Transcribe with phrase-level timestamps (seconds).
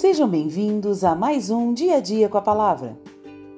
[0.00, 2.98] Sejam bem-vindos a mais um Dia a Dia com a Palavra,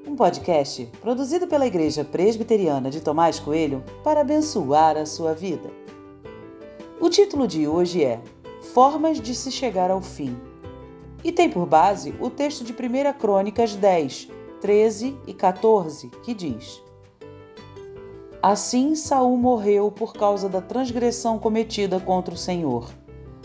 [0.05, 5.71] um podcast produzido pela Igreja Presbiteriana de Tomás Coelho para abençoar a sua vida.
[7.01, 8.21] O título de hoje é
[8.75, 10.37] Formas de se chegar ao fim
[11.23, 12.77] e tem por base o texto de 1
[13.21, 14.29] Crônicas 10,
[14.61, 16.83] 13 e 14, que diz:
[18.43, 22.91] Assim Saul morreu por causa da transgressão cometida contra o Senhor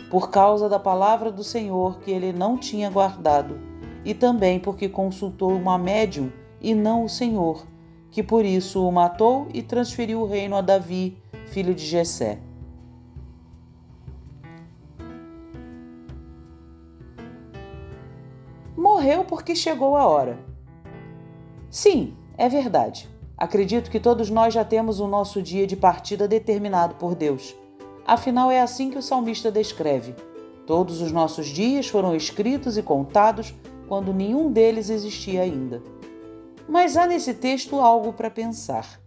[0.10, 3.60] por causa da palavra do Senhor que ele não tinha guardado,
[4.06, 7.66] e também porque consultou uma médium e não o Senhor,
[8.10, 11.18] que por isso o matou e transferiu o reino a Davi,
[11.48, 12.40] filho de Jessé.
[18.76, 20.40] Morreu porque chegou a hora.
[21.70, 23.10] Sim, é verdade.
[23.38, 27.56] Acredito que todos nós já temos o nosso dia de partida determinado por Deus.
[28.08, 30.16] Afinal, é assim que o salmista descreve:
[30.66, 33.54] Todos os nossos dias foram escritos e contados
[33.86, 35.84] quando nenhum deles existia ainda.
[36.70, 39.02] Mas há nesse texto algo para pensar.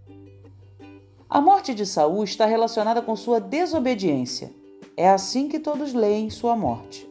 [1.28, 4.52] A morte de Saul está relacionada com sua desobediência.
[4.96, 7.08] É assim que todos leem sua morte.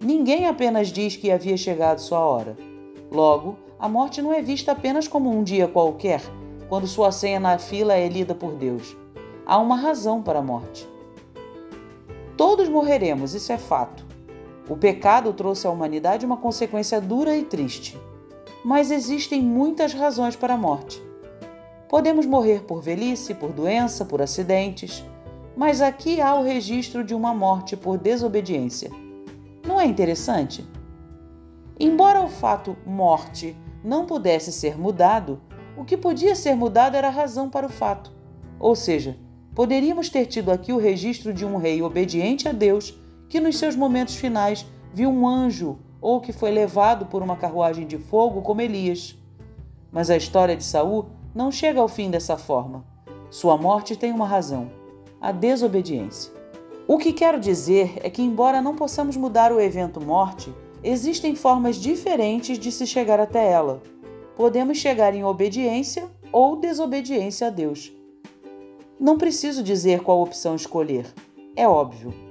[0.00, 2.56] Ninguém apenas diz que havia chegado sua hora.
[3.10, 6.20] Logo, a morte não é vista apenas como um dia qualquer,
[6.68, 8.96] quando sua senha na fila é lida por Deus.
[9.44, 10.86] Há uma razão para a morte.
[12.36, 14.04] Todos morreremos, isso é fato.
[14.68, 17.98] O pecado trouxe à humanidade uma consequência dura e triste.
[18.64, 21.02] Mas existem muitas razões para a morte.
[21.88, 25.04] Podemos morrer por velhice, por doença, por acidentes,
[25.56, 28.90] mas aqui há o registro de uma morte por desobediência.
[29.66, 30.66] Não é interessante?
[31.78, 35.40] Embora o fato morte não pudesse ser mudado,
[35.76, 38.12] o que podia ser mudado era a razão para o fato,
[38.58, 39.16] ou seja,
[39.56, 42.94] poderíamos ter tido aqui o registro de um rei obediente a Deus
[43.26, 47.86] que, nos seus momentos finais, viu um anjo ou que foi levado por uma carruagem
[47.86, 49.16] de fogo, como Elias.
[49.90, 52.84] Mas a história de Saul não chega ao fim dessa forma.
[53.30, 54.70] Sua morte tem uma razão:
[55.18, 56.30] a desobediência.
[56.86, 60.52] O que quero dizer é que, embora não possamos mudar o evento morte,
[60.84, 63.82] existem formas diferentes de se chegar até ela.
[64.36, 67.96] Podemos chegar em obediência ou desobediência a Deus.
[68.98, 71.06] Não preciso dizer qual opção escolher.
[71.54, 72.25] É óbvio.